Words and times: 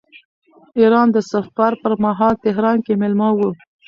ایران 0.79 1.07
ته 1.09 1.13
د 1.23 1.25
سفر 1.31 1.71
پرمهال 1.81 2.33
تهران 2.45 2.77
کې 2.85 2.93
مېلمه 3.01 3.29
و. 3.37 3.39